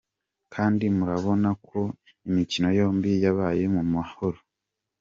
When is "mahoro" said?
3.93-4.39